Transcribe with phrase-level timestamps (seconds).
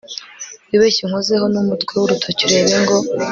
[0.69, 2.97] wibeshye unkozeho numutwe wurutoki urebe ngo